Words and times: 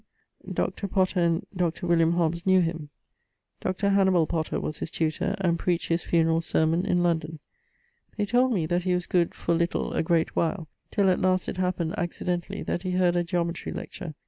Oxon._). 0.47 0.55
Dr. 0.55 0.87
Potter 0.87 1.19
and 1.19 1.45
Dr. 1.55 1.85
Hobbes 2.13 2.43
knew 2.47 2.59
him. 2.59 2.89
Dr. 3.59 3.89
Hannibal 3.89 4.25
Potter 4.25 4.59
was 4.59 4.79
his 4.79 4.89
tutor, 4.89 5.35
and 5.39 5.59
preached 5.59 5.89
his 5.89 6.01
funeral 6.01 6.41
sermon 6.41 6.87
in 6.87 7.03
London. 7.03 7.37
They 8.17 8.25
told 8.25 8.51
me 8.51 8.65
that 8.65 8.81
he 8.81 8.95
was 8.95 9.05
good 9.05 9.35
for 9.35 9.53
little 9.53 9.93
a 9.93 10.01
great 10.01 10.35
while, 10.35 10.67
till 10.89 11.07
at 11.07 11.21
last 11.21 11.47
it 11.47 11.57
happened 11.57 11.93
accidentally, 11.99 12.63
that 12.63 12.81
he 12.81 12.93
heard 12.93 13.15
a 13.15 13.23
Geometrie 13.23 13.73
lecture. 13.75 14.15